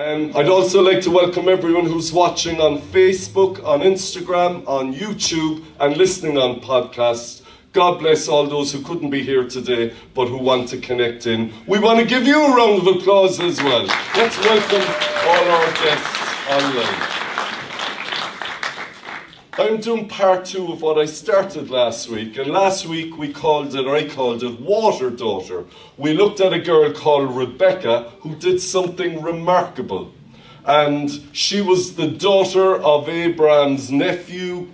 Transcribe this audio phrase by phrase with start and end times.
[0.00, 5.62] Um, I'd also like to welcome everyone who's watching on Facebook, on Instagram, on YouTube,
[5.78, 7.42] and listening on podcasts.
[7.74, 11.52] God bless all those who couldn't be here today but who want to connect in.
[11.66, 13.84] We want to give you a round of applause as well.
[14.16, 14.80] Let's welcome
[15.26, 17.19] all our guests online.
[19.60, 23.74] I'm doing part two of what I started last week, and last week we called
[23.74, 25.66] it, or I called it, Water Daughter.
[25.98, 30.14] We looked at a girl called Rebekah who did something remarkable.
[30.64, 34.68] And she was the daughter of Abraham's nephew,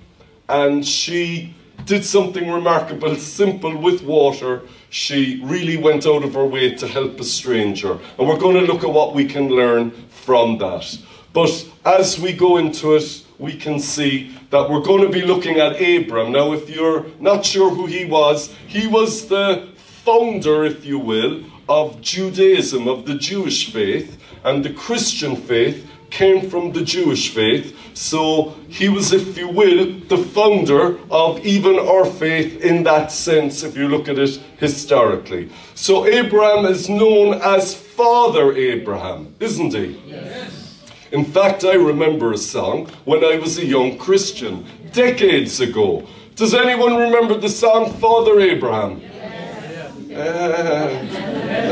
[0.48, 4.62] and she did something remarkable, simple with water.
[4.90, 7.98] She really went out of her way to help a stranger.
[8.20, 10.96] And we're going to look at what we can learn from that.
[11.36, 15.58] But as we go into it, we can see that we're going to be looking
[15.58, 16.32] at Abram.
[16.32, 21.44] Now, if you're not sure who he was, he was the founder, if you will,
[21.68, 27.76] of Judaism, of the Jewish faith, and the Christian faith came from the Jewish faith.
[27.92, 33.62] So he was, if you will, the founder of even our faith in that sense,
[33.62, 35.50] if you look at it historically.
[35.74, 40.00] So Abraham is known as Father Abraham, isn't he?
[40.06, 40.65] Yes.
[41.12, 46.06] In fact, I remember a song when I was a young Christian, decades ago.
[46.34, 49.00] Does anyone remember the song Father Abraham?
[49.00, 49.94] Yes.
[50.10, 51.06] Uh,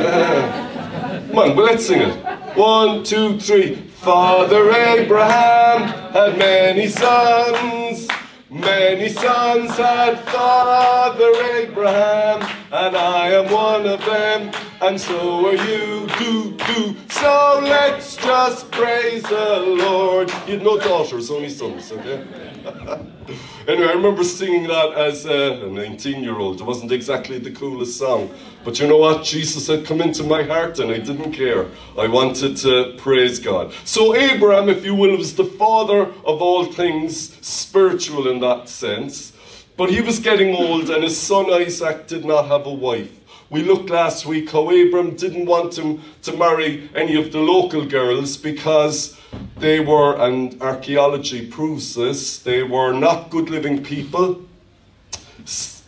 [0.08, 2.16] uh, come on, well, let's sing it.
[2.56, 3.74] One, two, three.
[3.74, 8.08] Father Abraham had many sons.
[8.50, 16.06] Many sons had Father Abraham, and I am one of them, and so are you.
[16.18, 16.96] Do, do.
[17.24, 20.28] So let's just praise the Lord.
[20.46, 22.22] You had no daughters, only sons, okay?
[23.66, 26.60] anyway, I remember singing that as a 19 year old.
[26.60, 28.28] It wasn't exactly the coolest song.
[28.62, 29.24] But you know what?
[29.24, 31.66] Jesus had come into my heart and I didn't care.
[31.96, 33.72] I wanted to praise God.
[33.86, 39.32] So, Abraham, if you will, was the father of all things spiritual in that sense.
[39.78, 43.23] But he was getting old and his son Isaac did not have a wife.
[43.54, 47.86] We looked last week how Abram didn't want him to marry any of the local
[47.86, 49.16] girls because
[49.58, 54.42] they were, and archaeology proves this, they were not good living people.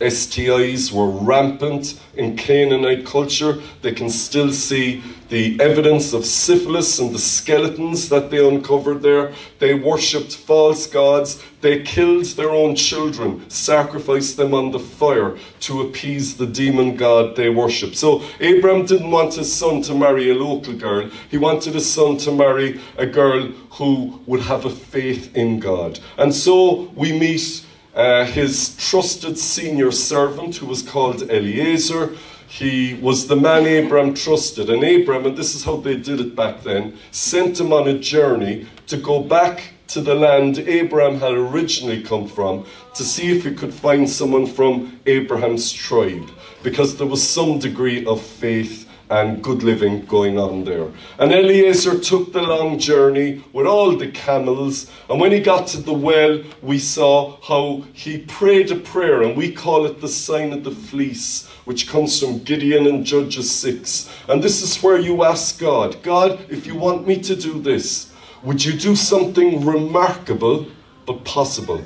[0.00, 3.62] STIs were rampant in Canaanite culture.
[3.80, 9.32] They can still see the evidence of syphilis and the skeletons that they uncovered there.
[9.58, 11.42] They worshipped false gods.
[11.62, 17.34] They killed their own children, sacrificed them on the fire to appease the demon god
[17.34, 17.96] they worshipped.
[17.96, 21.10] So Abram didn't want his son to marry a local girl.
[21.30, 25.98] He wanted his son to marry a girl who would have a faith in God.
[26.18, 27.64] And so we meet
[27.96, 32.14] uh, his trusted senior servant, who was called Eliezer,
[32.46, 34.70] he was the man Abram trusted.
[34.70, 37.98] And Abram, and this is how they did it back then, sent him on a
[37.98, 43.44] journey to go back to the land Abraham had originally come from to see if
[43.44, 46.28] he could find someone from Abraham's tribe,
[46.62, 50.88] because there was some degree of faith and good living going on there.
[51.18, 55.80] And Eliezer took the long journey with all the camels, and when he got to
[55.80, 60.52] the well, we saw how he prayed a prayer, and we call it the sign
[60.52, 64.10] of the fleece, which comes from Gideon and Judges 6.
[64.28, 68.12] And this is where you ask God, God, if you want me to do this,
[68.42, 70.66] would you do something remarkable
[71.06, 71.84] but possible?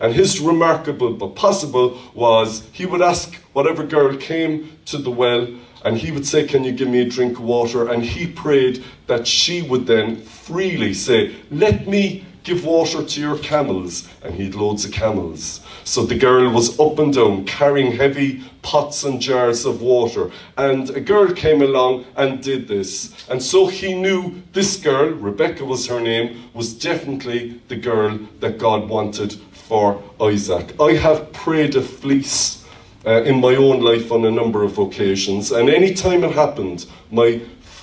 [0.00, 5.46] And his remarkable but possible was he would ask whatever girl came to the well,
[5.84, 7.90] and he would say, Can you give me a drink of water?
[7.90, 13.38] And he prayed that she would then freely say, Let me give water to your
[13.38, 14.08] camels.
[14.22, 15.60] And he had loads of camels.
[15.84, 20.30] So the girl was up and down carrying heavy pots and jars of water.
[20.56, 23.14] And a girl came along and did this.
[23.28, 28.58] And so he knew this girl, Rebekah was her name, was definitely the girl that
[28.58, 30.74] God wanted for Isaac.
[30.80, 32.59] I have prayed a fleece
[33.06, 35.52] uh, in my own life on a number of occasions.
[35.52, 37.40] And any time it happened, my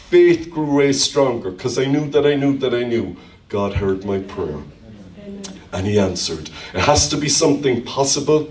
[0.10, 3.16] faith grew way stronger because I knew that I knew that I knew
[3.50, 4.60] God heard my prayer.
[5.74, 6.50] And He answered.
[6.74, 8.50] It has to be something possible,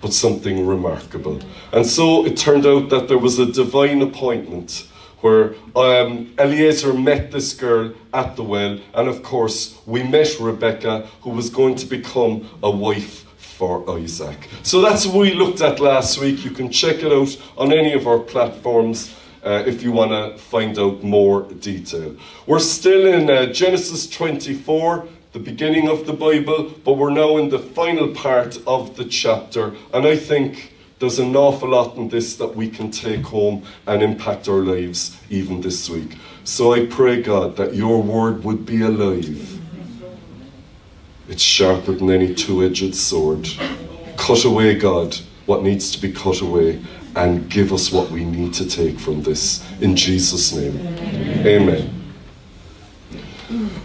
[0.00, 1.40] but something remarkable.
[1.72, 4.88] And so it turned out that there was a divine appointment
[5.20, 11.08] where um, Eliezer met this girl at the well, and of course, we met Rebekah,
[11.22, 13.24] who was going to become a wife
[13.56, 14.48] for Isaac.
[14.62, 16.44] So that's what we looked at last week.
[16.44, 19.14] You can check it out on any of our platforms.
[19.44, 22.16] Uh, if you want to find out more detail.
[22.46, 27.50] We're still in uh, Genesis 24, the beginning of the Bible, but we're now in
[27.50, 32.36] the final part of the chapter, and I think there's an awful lot in this
[32.36, 36.16] that we can take home and impact our lives even this week.
[36.44, 39.60] So I pray, God, that your word would be alive.
[41.28, 43.48] It's sharper than any two edged sword.
[44.16, 45.16] Cut away, God,
[45.46, 46.82] what needs to be cut away
[47.16, 49.64] and give us what we need to take from this.
[49.80, 50.76] In Jesus' name.
[51.46, 51.90] Amen.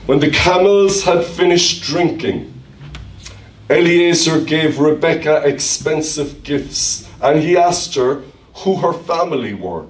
[0.06, 2.54] When the camels had finished drinking,
[3.70, 8.24] Eliezer gave Rebekah expensive gifts and he asked her
[8.56, 9.86] who her family were.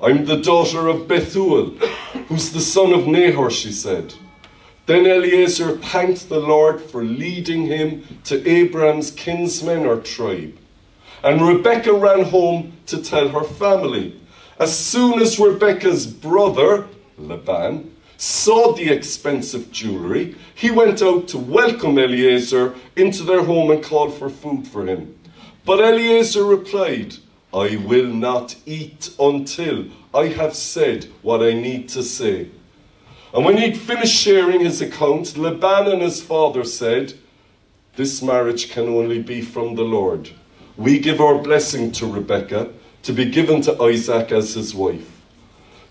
[0.00, 1.70] I'm the daughter of Bethuel,
[2.28, 4.14] who's the son of Nahor, she said.
[4.92, 10.58] Then Eliezer thanked the Lord for leading him to Abraham's kinsmen or tribe.
[11.22, 14.20] And Rebekah ran home to tell her family.
[14.58, 21.98] As soon as Rebekah's brother, Laban, saw the expensive jewelry, he went out to welcome
[21.98, 25.18] Eliezer into their home and called for food for him.
[25.64, 27.14] But Eliezer replied,
[27.54, 32.50] I will not eat until I have said what I need to say.
[33.34, 37.14] And when he'd finished sharing his account, Laban and his father said,
[37.96, 40.30] This marriage can only be from the Lord.
[40.76, 42.70] We give our blessing to Rebekah
[43.04, 45.20] to be given to Isaac as his wife.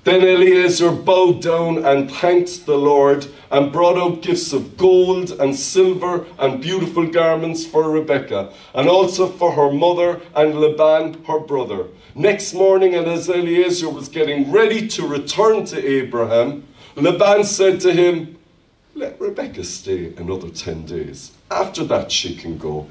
[0.04, 5.56] Then Eliezer bowed down and thanked the Lord and brought out gifts of gold and
[5.56, 11.86] silver and beautiful garments for Rebekah and also for her mother and Laban, her brother.
[12.16, 17.94] Next morning, and as Eliezer was getting ready to return to Abraham, Laban said to
[17.94, 18.38] him,
[18.96, 21.32] Let Rebekah stay another 10 days.
[21.50, 22.88] After that, she can go.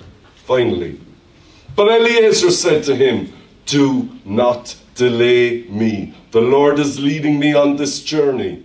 [0.46, 1.00] Finally.
[1.76, 3.32] But Eliezer said to him,
[3.66, 6.14] Do not delay me.
[6.30, 8.64] The Lord is leading me on this journey.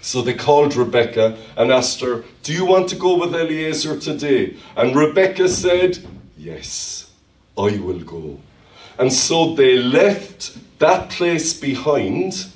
[0.00, 4.56] So they called Rebekah and asked her, Do you want to go with Eliezer today?
[4.76, 5.98] And Rebekah said,
[6.36, 7.10] Yes,
[7.56, 8.40] I will go.
[8.98, 12.46] And so they left that place behind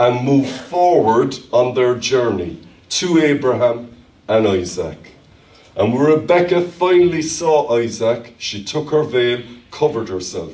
[0.00, 2.58] and move forward on their journey
[2.88, 3.94] to Abraham
[4.28, 4.96] and Isaac.
[5.76, 10.52] And when Rebekah finally saw Isaac, she took her veil, covered herself.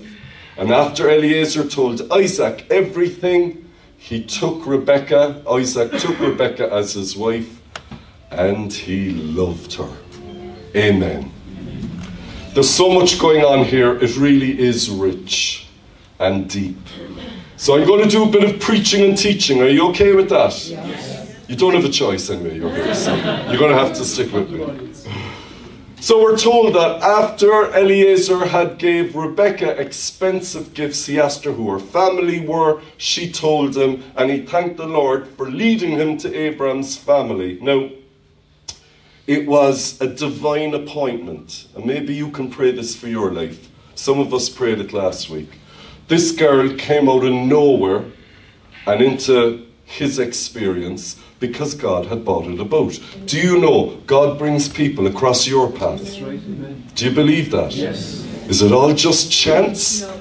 [0.56, 7.60] And after Eliezer told Isaac everything, he took Rebekah, Isaac took Rebekah as his wife,
[8.32, 9.92] and he loved her.
[10.74, 11.30] Amen.
[12.52, 15.68] There's so much going on here, it really is rich
[16.18, 16.80] and deep.
[17.56, 19.62] So I'm going to do a bit of preaching and teaching.
[19.62, 20.52] Are you okay with that?
[20.68, 21.34] Yes.
[21.48, 24.50] You don't have a choice anyway, you're so you're going to have to stick with
[24.50, 24.92] me.
[26.00, 31.70] So we're told that after Eliezer had gave Rebekah expensive gifts, he asked her who
[31.70, 32.82] her family were.
[32.98, 37.58] She told him, and he thanked the Lord for leading him to Abraham's family.
[37.62, 37.90] Now,
[39.26, 43.68] it was a divine appointment, and maybe you can pray this for your life.
[43.94, 45.58] Some of us prayed it last week.
[46.08, 48.04] This girl came out of nowhere
[48.86, 53.00] and into his experience because God had brought it about.
[53.26, 56.14] Do you know God brings people across your path?
[56.94, 57.74] Do you believe that?
[57.74, 58.24] Yes.
[58.48, 60.02] Is it all just chance?
[60.02, 60.20] No.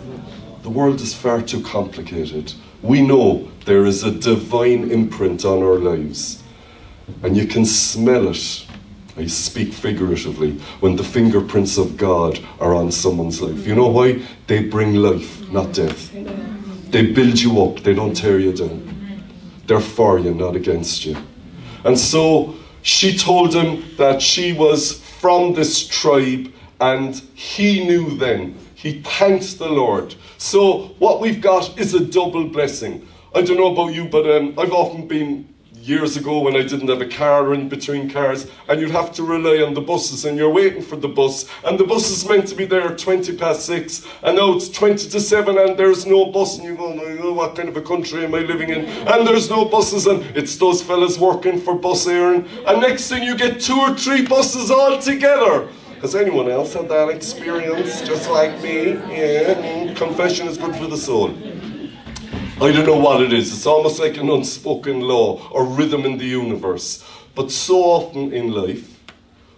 [0.64, 2.54] The world is far too complicated.
[2.82, 6.42] We know there is a divine imprint on our lives,
[7.22, 8.65] and you can smell it.
[9.18, 10.52] I speak figuratively
[10.82, 13.66] when the fingerprints of God are on someone's life.
[13.66, 14.22] You know why?
[14.48, 16.12] They bring life, not death.
[16.92, 19.22] They build you up, they don't tear you down.
[19.68, 21.16] They're for you, not against you.
[21.86, 28.58] And so she told him that she was from this tribe, and he knew then.
[28.76, 30.14] He thanked the Lord.
[30.38, 33.08] So, what we've got is a double blessing.
[33.34, 35.48] I don't know about you, but um, I've often been
[35.88, 39.24] years ago when I didn't have a car in between cars, and you'd have to
[39.24, 42.48] rely on the buses, and you're waiting for the bus, and the bus is meant
[42.48, 46.06] to be there at 20 past 6, and now it's 20 to 7, and there's
[46.06, 48.86] no bus, and you go, oh, what kind of a country am I living in?
[48.86, 53.24] And there's no buses, and it's those fellas working for Bus Éireann, and next thing
[53.24, 55.68] you get two or three buses all together.
[56.02, 58.94] Has anyone else had that experience, just like me?
[58.94, 61.34] Yeah, confession is good for the soul.
[62.62, 63.52] I don't know what it is.
[63.52, 67.04] It's almost like an unspoken law or rhythm in the universe.
[67.36, 68.98] But so often in life,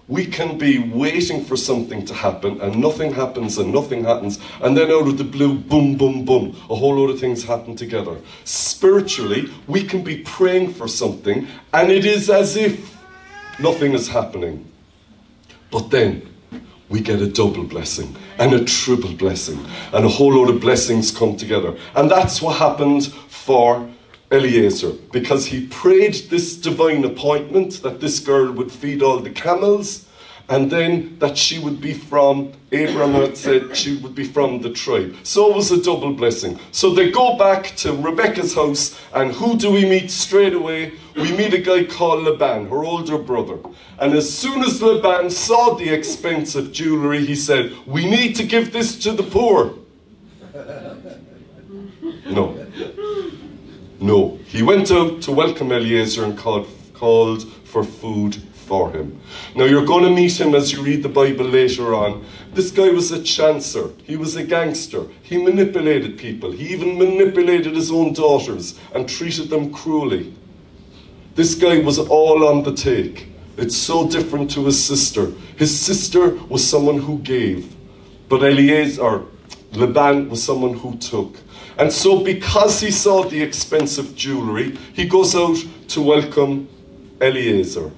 [0.07, 4.39] we can be waiting for something to happen and nothing happens and nothing happens.
[4.61, 7.75] And then out of the blue, boom, boom, boom, a whole load of things happen
[7.75, 8.17] together.
[8.45, 12.97] Spiritually, we can be praying for something and it is as if
[13.59, 14.71] nothing is happening.
[15.69, 16.33] But then,
[16.89, 19.59] we get a double blessing and a triple blessing,
[19.93, 21.75] and a whole load of blessings come together.
[21.95, 23.89] And that's what happened for
[24.31, 30.06] Eliezer, because he prayed this divine appointment that this girl would feed all the camels,
[30.49, 34.69] and then that she would be from, Abraham had said she would be from the
[34.69, 35.15] tribe.
[35.23, 36.57] So it was a double blessing.
[36.71, 40.93] So they go back to Rebekah's house, and who do we meet straight away?
[41.15, 43.57] We meet a guy called Laban, her older brother.
[43.99, 48.71] And as soon as Laban saw the expensive jewelry, he said, We need to give
[48.71, 49.73] this to the poor.
[52.29, 52.67] No.
[54.01, 54.37] No.
[54.47, 58.37] He went out to welcome Eliezer and called, called for food
[58.67, 59.19] for him.
[59.55, 62.25] Now, you're going to meet him as you read the Bible later on.
[62.53, 67.75] This guy was a chancer, he was a gangster, he manipulated people, he even manipulated
[67.75, 70.33] his own daughters and treated them cruelly.
[71.35, 73.27] This guy was all on the take.
[73.57, 75.31] It's so different to his sister.
[75.55, 77.75] His sister was someone who gave,
[78.29, 79.23] but Eliezer,
[79.73, 81.35] Laban, was someone who took.
[81.77, 85.57] And so, because he saw the expensive jewelry, he goes out
[85.89, 86.67] to welcome
[87.21, 87.91] Eliezer.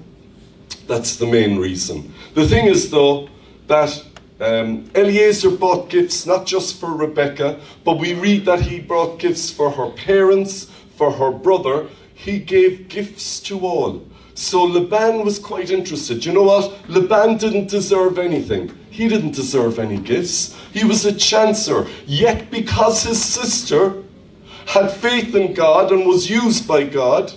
[0.86, 2.12] That's the main reason.
[2.34, 3.28] The thing is, though,
[3.66, 4.04] that
[4.40, 9.50] um, Eliezer bought gifts not just for Rebekah, but we read that he brought gifts
[9.50, 11.86] for her parents, for her brother.
[12.14, 14.06] He gave gifts to all.
[14.34, 16.24] So Laban was quite interested.
[16.24, 16.88] You know what?
[16.88, 18.74] Laban didn't deserve anything.
[18.90, 20.56] He didn't deserve any gifts.
[20.72, 21.88] He was a chancer.
[22.06, 24.02] Yet, because his sister
[24.66, 27.32] had faith in God and was used by God,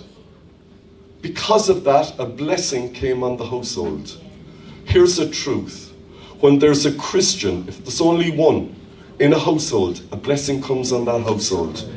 [1.24, 4.20] because of that, a blessing came on the household.
[4.84, 5.90] Here's the truth
[6.40, 8.76] when there's a Christian, if there's only one
[9.18, 11.90] in a household, a blessing comes on that household.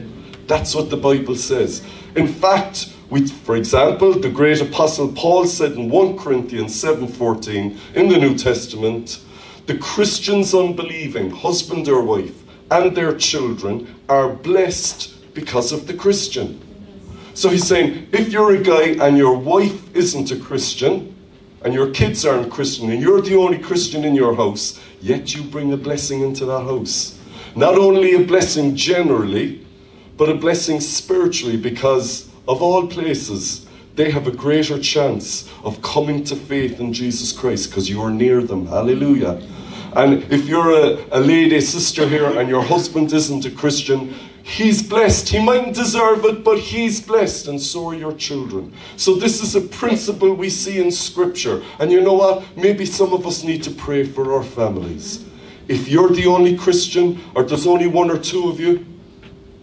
[0.48, 1.84] That's what the Bible says.
[2.15, 8.07] In fact, we, for example, the great apostle Paul said in 1 Corinthians 7:14 in
[8.07, 9.19] the New Testament,
[9.65, 16.62] the Christians unbelieving, husband or wife, and their children are blessed because of the Christian.
[17.38, 21.15] So he's saying, if you're a guy and your wife isn't a Christian,
[21.62, 25.44] and your kids aren't Christian, and you're the only Christian in your house, yet you
[25.44, 27.20] bring a blessing into that house.
[27.56, 29.63] Not only a blessing generally,
[30.17, 36.24] but a blessing spiritually, because of all places, they have a greater chance of coming
[36.24, 38.65] to faith in Jesus Christ because you're near them.
[38.65, 39.39] Hallelujah.
[39.94, 44.15] And if you're a, a lady sister here and your husband isn't a Christian,
[44.48, 45.27] He's blessed.
[45.27, 48.74] He mightn't deserve it, but he's blessed, and so are your children.
[48.96, 51.62] So, this is a principle we see in Scripture.
[51.80, 52.46] And you know what?
[52.56, 55.25] Maybe some of us need to pray for our families.
[55.68, 58.86] If you're the only Christian, or there's only one or two of you,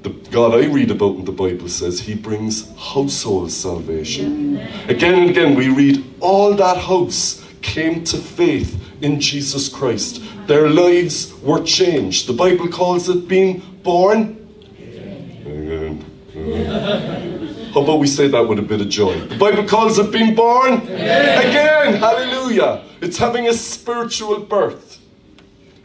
[0.02, 4.58] the God I read about in the Bible says he brings household salvation.
[4.86, 10.22] Again and again, we read all that house came to faith in Jesus Christ.
[10.46, 12.28] Their lives were changed.
[12.28, 14.43] The Bible calls it being born
[17.84, 19.18] about we say that with a bit of joy?
[19.20, 21.94] The Bible calls it being born again.
[21.94, 22.82] Hallelujah.
[23.00, 24.98] It's having a spiritual birth.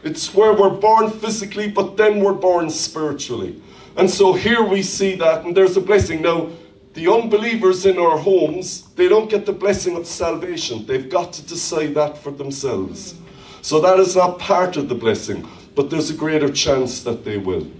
[0.02, 3.62] It's where we're born physically, but then we're born spiritually.
[3.96, 6.22] And so here we see that, and there's a blessing.
[6.22, 6.48] Now,
[6.94, 10.86] the unbelievers in our homes, they don't get the blessing of salvation.
[10.86, 13.14] They've got to decide that for themselves.
[13.62, 17.36] So that is not part of the blessing, but there's a greater chance that they
[17.36, 17.70] will.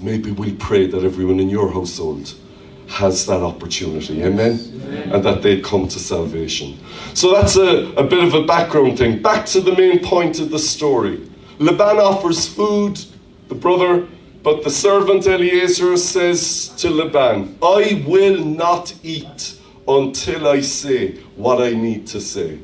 [0.00, 2.34] Maybe we'll pray that everyone in your household
[2.88, 4.22] has that opportunity.
[4.22, 4.58] Amen?
[4.74, 5.12] Amen?
[5.12, 6.78] And that they come to salvation.
[7.14, 9.22] So that's a, a bit of a background thing.
[9.22, 11.28] Back to the main point of the story.
[11.58, 13.00] Laban offers food,
[13.48, 14.06] the brother,
[14.42, 21.62] but the servant Eliezer says to Laban, I will not eat until I say what
[21.62, 22.58] I need to say.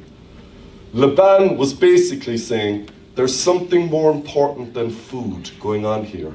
[0.93, 6.35] Laban was basically saying, There's something more important than food going on here.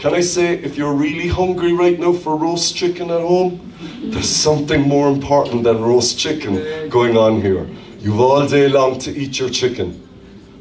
[0.00, 3.70] Can I say, if you're really hungry right now for roast chicken at home,
[4.02, 7.68] there's something more important than roast chicken going on here.
[7.98, 10.00] You've all day long to eat your chicken,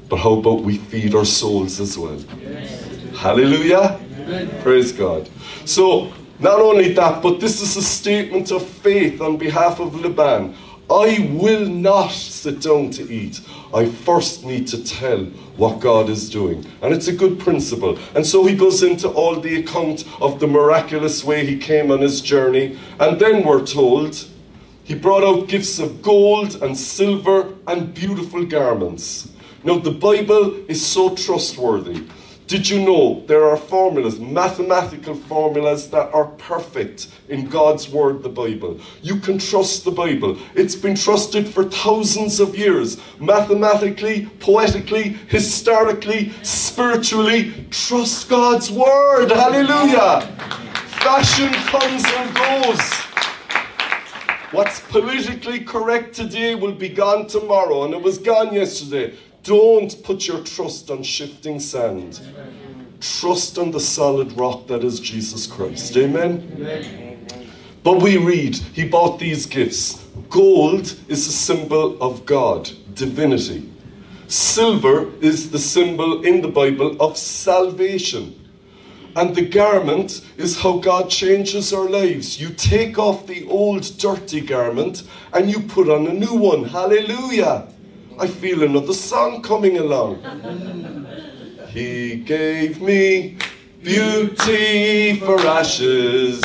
[0.10, 2.20] but how about we feed our souls as well?
[3.16, 3.98] Hallelujah!
[4.62, 5.30] Praise God.
[5.64, 10.54] So, not only that, but this is a statement of faith on behalf of Laban.
[10.90, 13.40] I will not sit down to eat.
[13.74, 15.26] I first need to tell
[15.58, 16.66] what God is doing.
[16.82, 18.00] And it's a good principle.
[18.16, 22.02] And so he goes into all the account of the miraculous way he came on
[22.02, 22.80] his journey.
[23.00, 24.26] And then we're told
[24.84, 29.30] he brought out gifts of gold and silver and beautiful garments.
[29.64, 32.08] Now, the Bible is so trustworthy.
[32.50, 38.30] Did you know there are formulas, mathematical formulas that are perfect in God's Word, the
[38.30, 38.80] Bible?
[39.04, 40.36] You can trust the Bible.
[40.56, 43.00] It's been trusted for thousands of years.
[43.20, 49.30] Mathematically, poetically, historically, spiritually, trust God's Word.
[49.30, 50.22] Hallelujah.
[51.04, 52.82] Fashion comes and goes.
[54.52, 59.16] What's politically correct today will be gone tomorrow, and it was gone yesterday.
[59.44, 62.20] Don't put your trust on shifting sand.
[63.00, 65.96] Trust on the solid rock that is Jesus Christ.
[65.96, 66.48] Amen?
[66.56, 67.52] Amen.
[67.84, 70.06] But we read, He bought these gifts.
[70.30, 73.72] Gold is a symbol of God, divinity.
[74.28, 78.36] Silver is the symbol in the Bible of salvation.
[79.16, 82.40] And the garment is how God changes our lives.
[82.40, 85.04] You take off the old dirty garment
[85.34, 86.66] and you put on a new one.
[86.66, 87.68] Hallelujah.
[88.20, 90.22] I feel another song coming along.
[91.70, 93.38] he gave me
[93.82, 96.42] beauty for ashes,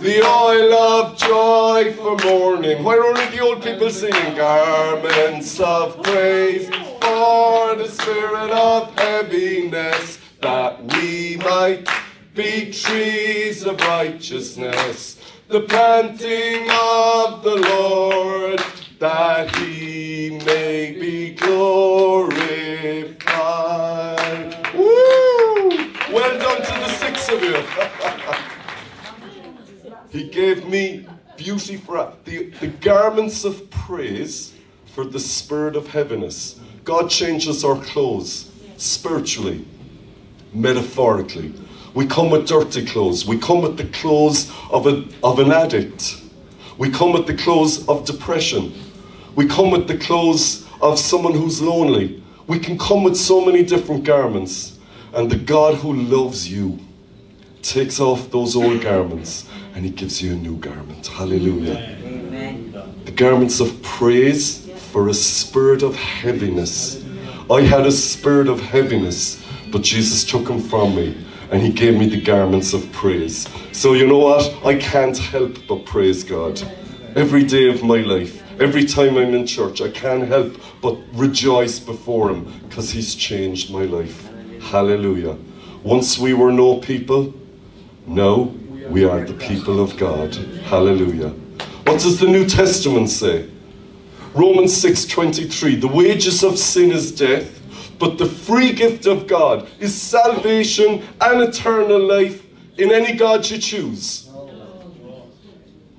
[0.00, 2.84] the oil of joy for mourning.
[2.84, 6.68] Why only the old people singing garments of praise
[7.00, 10.18] for the spirit of heaviness?
[10.40, 11.86] that we might
[12.34, 18.62] be trees of righteousness, the planting of the Lord,
[19.00, 22.44] that he may be glorified.
[24.74, 25.70] Woo!
[26.12, 27.56] Well done to the six of you.
[30.10, 31.06] he gave me
[31.38, 34.52] beauty for the, the garments of praise
[34.84, 36.60] for the spirit of heaviness.
[36.84, 39.64] God changes our clothes spiritually
[40.52, 41.54] metaphorically.
[41.94, 43.24] We come with dirty clothes.
[43.24, 46.20] We come with the clothes of, a, of an addict.
[46.76, 48.74] We come with the clothes of depression.
[49.34, 52.22] We come with the clothes of someone who's lonely.
[52.46, 54.78] We can come with so many different garments.
[55.12, 56.78] And the God who loves you
[57.62, 61.06] takes off those old garments and he gives you a new garment.
[61.06, 61.96] Hallelujah.
[62.04, 62.74] Amen.
[63.04, 67.04] The garments of praise for a spirit of heaviness.
[67.50, 71.16] I had a spirit of heaviness but Jesus took him from me
[71.50, 73.48] and he gave me the garments of praise.
[73.72, 74.52] So you know what?
[74.64, 76.60] I can't help but praise God.
[77.16, 81.78] Every day of my life, every time I'm in church, I can't help but rejoice
[81.78, 84.28] before him because he's changed my life.
[84.60, 85.36] Hallelujah.
[85.82, 87.34] Once we were no people,
[88.06, 88.52] now
[88.88, 90.34] we are the people of God.
[90.64, 91.30] Hallelujah.
[91.84, 93.48] What does the New Testament say?
[94.34, 97.60] Romans 6:23 The wages of sin is death
[98.00, 102.42] but the free gift of God is salvation and eternal life
[102.78, 104.28] in any God you choose.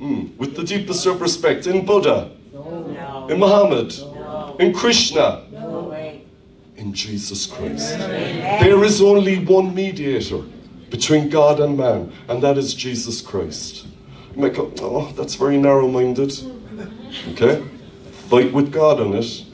[0.01, 2.31] Mm, with the deepest of respect, in Buddha.
[3.29, 3.93] In Muhammad,
[4.59, 5.43] in Krishna,
[6.75, 7.97] in Jesus Christ.
[7.97, 10.43] There is only one mediator
[10.89, 13.85] between God and man, and that is Jesus Christ.
[14.35, 16.33] You might go, oh, that's very narrow minded.
[17.29, 17.63] Okay?
[18.29, 19.45] Fight with God on it.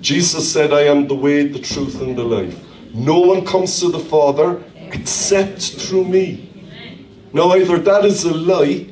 [0.00, 2.58] Jesus said, I am the way, the truth, and the life.
[2.94, 6.48] No one comes to the Father except through me.
[7.32, 8.86] Now, either that is a lie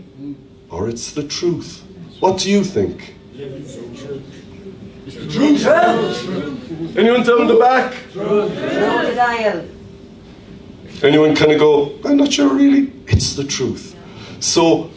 [0.70, 1.82] or it's the truth.
[2.20, 3.14] What do you think?
[5.30, 5.62] Truth.
[5.62, 6.96] Truth.
[6.96, 7.94] Anyone down the back?
[8.12, 8.56] Truth.
[11.04, 12.92] Anyone kind of go, I'm not sure really?
[13.06, 13.94] It's the truth.
[14.40, 14.90] So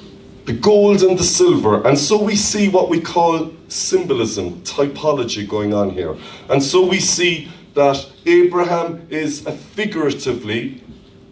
[0.46, 1.86] the gold and the silver.
[1.88, 6.15] And so we see what we call symbolism, typology going on here.
[6.50, 9.41] And so we see that Abraham is
[9.76, 10.84] figuratively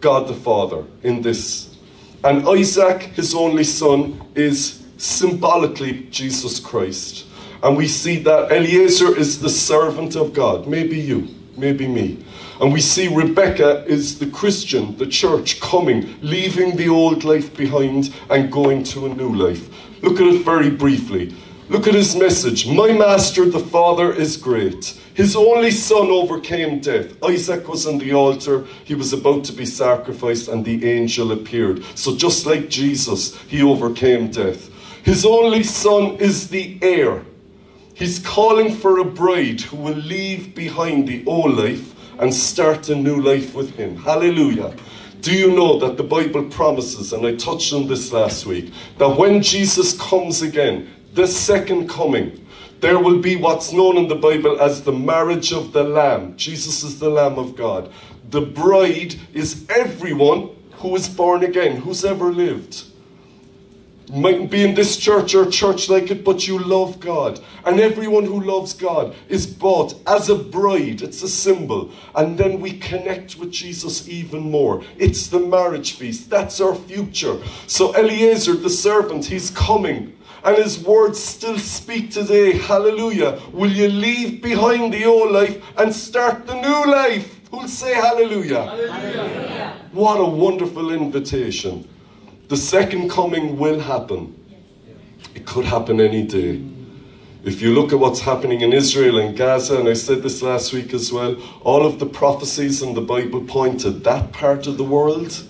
[0.02, 1.78] God the Father in this.
[2.24, 7.26] And Isaac, his only son, is symbolically Jesus Christ.
[7.62, 10.68] And we see that Eliezer is the servant of God.
[10.68, 12.24] Maybe you, maybe me.
[12.62, 18.14] And we see Rebekah is the Christian, the church coming, leaving the old life behind
[18.30, 19.70] and going to a new life.
[20.02, 21.34] Look at it very briefly.
[21.70, 22.68] Look at his message.
[22.68, 25.00] My master, the Father, is great.
[25.14, 27.22] His only son overcame death.
[27.24, 28.66] Isaac was on the altar.
[28.86, 31.84] He was about to be sacrificed, and the angel appeared.
[31.96, 34.70] So, just like Jesus, he overcame death.
[35.04, 37.24] His only son is the heir.
[38.00, 42.96] He's calling for a bride who will leave behind the old life and start a
[42.96, 43.98] new life with Him.
[43.98, 44.74] Hallelujah.
[45.20, 49.18] Do you know that the Bible promises, and I touched on this last week, that
[49.18, 52.48] when Jesus comes again, the second coming,
[52.80, 56.38] there will be what's known in the Bible as the marriage of the Lamb.
[56.38, 57.92] Jesus is the Lamb of God.
[58.30, 62.86] The bride is everyone who is born again, who's ever lived.
[64.10, 67.40] Mightn't be in this church or church like it, but you love God.
[67.64, 71.04] And everyone who loves God is bought as a bride.
[71.04, 71.92] It's a symbol.
[72.16, 74.84] And then we connect with Jesus even more.
[74.98, 76.28] It's the marriage feast.
[76.28, 77.38] That's our future.
[77.68, 80.18] So Eliezer, the servant, he's coming.
[80.44, 82.58] And his words still speak today.
[82.58, 83.40] Hallelujah.
[83.52, 87.40] Will you leave behind the old life and start the new life?
[87.52, 88.64] Who'll say hallelujah?
[88.64, 89.76] hallelujah.
[89.92, 91.88] What a wonderful invitation.
[92.50, 94.36] The second coming will happen.
[95.36, 96.60] It could happen any day.
[97.44, 100.74] If you look at what's happening in Israel and Gaza, and I said this last
[100.74, 104.78] week as well, all of the prophecies in the Bible point to that part of
[104.78, 105.48] the world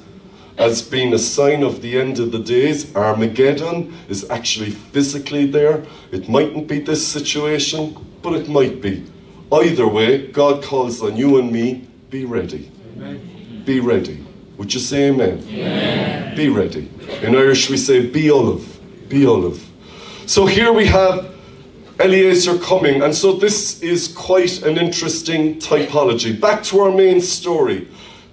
[0.57, 2.93] as being a sign of the end of the days.
[2.93, 5.85] Armageddon is actually physically there.
[6.12, 9.09] It mightn't be this situation, but it might be.
[9.53, 12.69] Either way, God calls on you and me be ready.
[12.97, 13.63] Amen.
[13.65, 14.25] Be ready.
[14.60, 15.41] Would you say amen?
[15.48, 16.36] amen?
[16.36, 16.91] Be ready.
[17.22, 18.62] In Irish, we say bí ullamh.
[19.08, 19.58] Bí ullamh.
[20.26, 21.34] So here we have
[21.98, 23.02] Eliezer coming.
[23.02, 26.38] And so this is quite an interesting typology.
[26.38, 27.88] Back to our main story.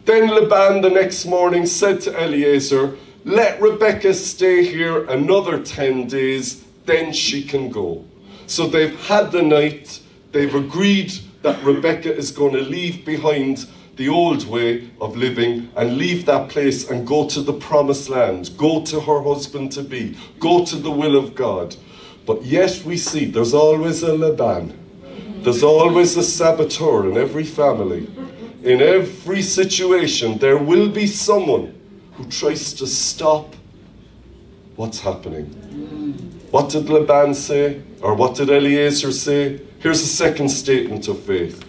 [0.05, 6.65] Then Laban the next morning said to Eliezer, Let Rebekah stay here another 10 days,
[6.87, 8.05] then she can go.
[8.49, 10.01] So they've had the night,
[10.33, 11.13] they've agreed
[11.43, 16.51] that Rebekah is going to leave behind the old way of living and leave that
[16.51, 20.77] place and go to the promised land, go to her husband to be, go to
[20.77, 21.75] the will of God.
[22.27, 25.43] But yet we see there's always a Laban.
[25.43, 28.07] There's always a saboteur in every family.
[28.63, 31.73] In every situation, there will be someone
[32.15, 33.55] who tries to stop
[34.75, 35.47] what's happening.
[36.51, 37.83] What did Laban say?
[38.03, 39.61] Or what did Eliezer say?
[39.79, 41.63] Here's a second statement of faith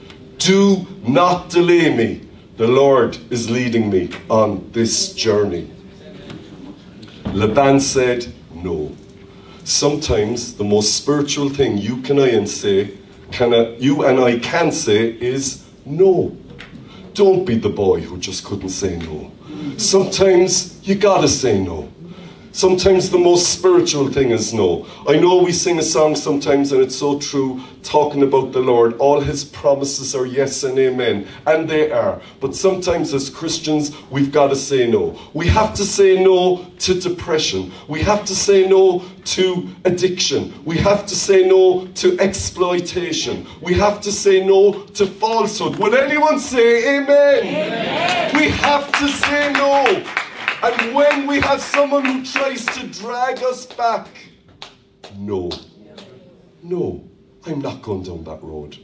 [0.48, 2.22] Do not delay me.
[2.56, 5.70] The Lord is leading me on this journey.
[7.34, 8.96] Laban said, No
[9.68, 12.98] sometimes the most spiritual thing you can I and say,
[13.32, 16.36] can I, you and I can say is no.
[17.14, 19.32] Don't be the boy who just couldn't say no.
[19.78, 21.92] Sometimes you gotta say no.
[22.58, 24.88] Sometimes the most spiritual thing is no.
[25.08, 28.98] I know we sing a song sometimes and it's so true, talking about the Lord.
[28.98, 32.20] All his promises are yes and amen, and they are.
[32.40, 35.20] But sometimes as Christians, we've got to say no.
[35.36, 37.72] We have to say no to depression.
[37.88, 40.60] We have to say no to addiction.
[40.66, 43.46] We have to say no to exploitation.
[43.62, 45.76] We have to say no to falsehood.
[45.76, 47.46] Would anyone say amen?
[47.46, 48.36] amen.
[48.36, 50.04] We have to say no.
[50.64, 54.08] And when we have someone who tries to drag us back,
[55.16, 55.52] no,
[56.64, 57.08] no,
[57.46, 58.78] I'm not going down that road.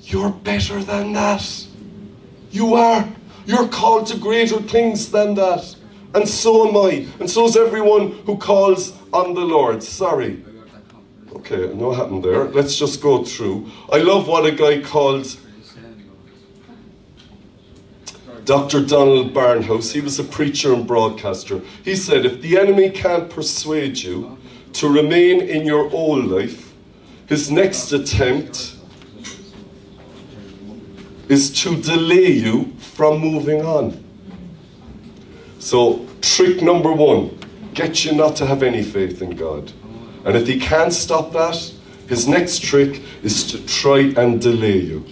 [0.00, 1.66] You're better than that.
[2.50, 3.08] You are.
[3.44, 5.76] You're called to greater things than that.
[6.14, 7.06] And so am I.
[7.20, 9.82] And so is everyone who calls on the Lord.
[9.82, 10.44] Sorry.
[11.36, 12.44] Okay, what happened there.
[12.44, 13.70] Let's just go through.
[13.90, 15.26] I love what a guy called
[18.44, 18.84] Dr.
[18.84, 21.60] Donald Barnhouse, he was a preacher and broadcaster.
[21.84, 24.36] He said, If the enemy can't persuade you
[24.74, 26.72] to remain in your old life,
[27.26, 28.76] his next attempt
[31.28, 34.02] is to delay you from moving on.
[35.60, 37.38] So, trick number one
[37.74, 39.72] get you not to have any faith in God.
[40.24, 41.72] And if he can't stop that,
[42.06, 45.06] his next trick is to try and delay you.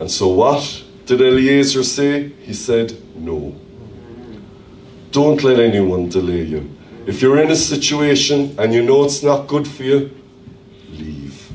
[0.00, 2.28] And so, what did Eliezer say?
[2.28, 3.54] He said, No.
[5.10, 6.70] Don't let anyone delay you.
[7.06, 10.10] If you're in a situation and you know it's not good for you,
[10.90, 11.50] leave.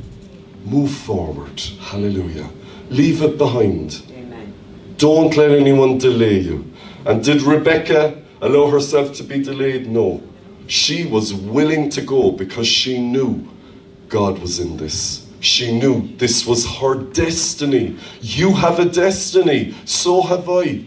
[0.66, 1.60] Move forward.
[1.80, 2.50] Hallelujah.
[2.90, 4.02] Leave it behind.
[4.10, 4.56] Amen.
[4.98, 6.66] Don't let anyone delay you.
[7.06, 9.88] And did Rebekah allow herself to be delayed?
[9.88, 10.24] No.
[10.66, 13.48] She was willing to go because she knew
[14.10, 15.23] God was in this.
[15.44, 17.98] She knew this was her destiny.
[18.22, 20.86] You have a destiny, so have I.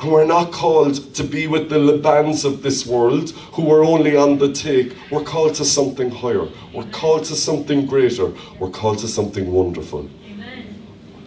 [0.00, 4.16] And we're not called to be with the Labans of this world who are only
[4.16, 4.96] on the take.
[5.12, 6.48] We're called to something higher.
[6.74, 8.32] We're called to something greater.
[8.58, 10.10] We're called to something wonderful.
[10.26, 10.74] Amen.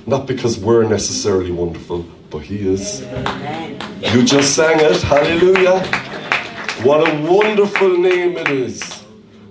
[0.06, 3.02] Not because we're necessarily wonderful, but He is.
[3.02, 3.80] Amen.
[4.14, 5.02] You just sang it.
[5.04, 5.80] Hallelujah.
[6.84, 8.99] What a wonderful name it is.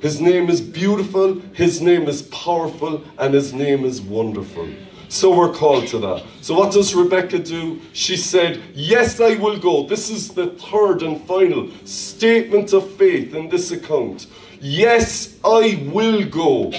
[0.01, 4.69] His name is beautiful, His name is powerful, and His name is wonderful.
[5.09, 6.25] So we're called to that.
[6.43, 7.81] So what does Rebekah do?
[7.95, 9.87] She said, Yes, I will go.
[9.87, 14.27] This is the third and final statement of faith in this account.
[14.61, 16.73] Yes, I will go.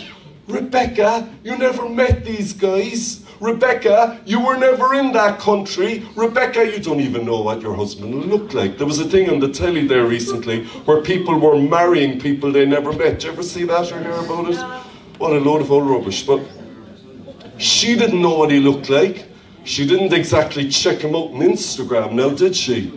[0.47, 3.25] Rebekah, you never met these guys.
[3.39, 6.05] Rebekah, you were never in that country.
[6.15, 8.77] Rebekah, you don't even know what your husband looked like.
[8.77, 12.65] There was a thing on the telly there recently where people were marrying people they
[12.65, 13.13] never met.
[13.13, 14.57] Did you ever see that or hear about it?
[15.19, 16.23] What a load of old rubbish.
[16.23, 16.41] But
[17.57, 19.25] she didn't know what he looked like.
[19.63, 22.91] She didn't exactly check him out on Instagram now, did she?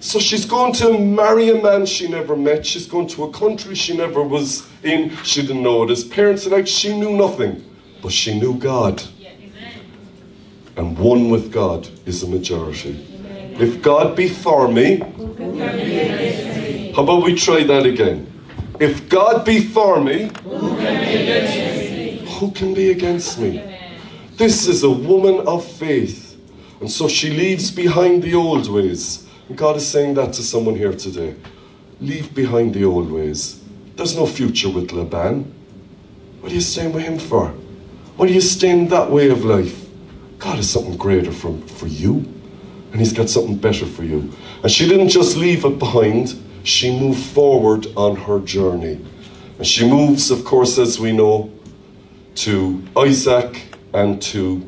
[0.00, 2.64] So she's going to marry a man she never met.
[2.64, 5.14] She's going to a country she never was in.
[5.24, 6.66] She didn't know what his parents like.
[6.66, 7.64] She knew nothing,
[8.00, 9.02] but she knew God
[10.78, 13.04] and one with God is the majority.
[13.58, 14.98] If God be for me,
[16.94, 18.32] how about we try that again?
[18.78, 20.30] If God be for me,
[22.38, 23.60] who can be against me?
[24.36, 26.36] This is a woman of faith.
[26.80, 29.26] And so she leaves behind the old ways.
[29.48, 31.34] And God is saying that to someone here today.
[32.00, 33.64] Leave behind the old ways.
[33.96, 35.42] There's no future with Laban.
[36.40, 37.48] What are you staying with him for?
[38.16, 39.87] What are you staying that way of life?
[40.38, 42.32] God has something greater for, for you.
[42.92, 44.32] And he's got something better for you.
[44.62, 49.04] And she didn't just leave it behind, she moved forward on her journey.
[49.58, 51.52] And she moves, of course, as we know,
[52.36, 54.64] to Isaac and to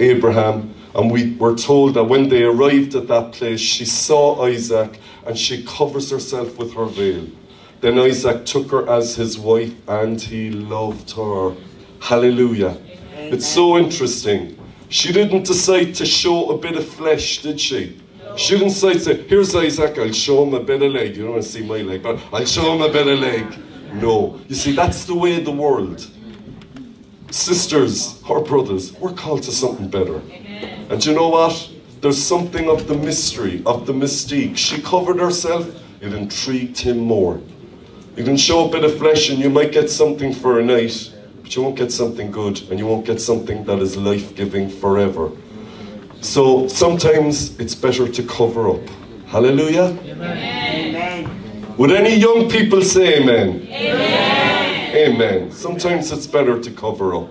[0.00, 0.74] Abraham.
[0.94, 5.38] And we were told that when they arrived at that place, she saw Isaac and
[5.38, 7.26] she covers herself with her veil.
[7.80, 11.54] Then Isaac took her as his wife and he loved her.
[12.00, 12.76] Hallelujah.
[13.14, 14.58] It's so interesting.
[14.94, 18.00] She didn't decide to show a bit of flesh, did she?
[18.36, 21.16] She didn't decide to say, here's Isaac, I'll show him a bit of leg.
[21.16, 23.58] You don't want to see my leg, but I'll show him a bit of leg.
[23.94, 24.40] No.
[24.46, 26.08] You see, that's the way of the world.
[27.32, 30.22] Sisters or brothers, we're called to something better.
[30.88, 31.70] And you know what?
[32.00, 34.56] There's something of the mystery, of the mystique.
[34.56, 37.40] She covered herself, it intrigued him more.
[38.16, 41.12] You can show a bit of flesh and you might get something for a night,
[41.44, 44.70] but you won't get something good and you won't get something that is life giving
[44.70, 45.30] forever.
[46.22, 48.80] So sometimes it's better to cover up.
[49.26, 49.96] Hallelujah.
[50.06, 51.76] Amen.
[51.76, 53.60] Would any young people say amen?
[53.68, 54.96] Amen.
[54.96, 55.50] Amen.
[55.52, 57.28] Sometimes it's better to cover up.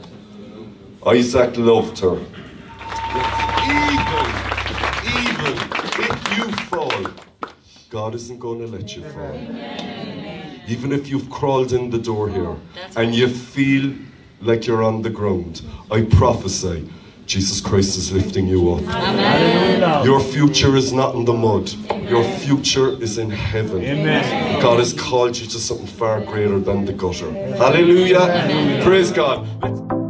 [1.07, 2.17] Isaac loved her.
[3.65, 4.25] Even,
[5.17, 5.53] even
[5.97, 7.03] if you fall,
[7.89, 10.22] God isn't going to let you fall.
[10.67, 12.55] Even if you've crawled in the door here
[12.95, 13.93] and you feel
[14.41, 16.89] like you're on the ground, I prophesy
[17.25, 20.05] Jesus Christ is lifting you up.
[20.05, 21.71] Your future is not in the mud.
[22.09, 23.81] Your future is in heaven.
[23.81, 24.61] Amen.
[24.61, 27.31] God has called you to something far greater than the gutter.
[27.55, 28.81] Hallelujah.
[28.83, 29.47] Praise God.
[29.61, 30.02] Let's-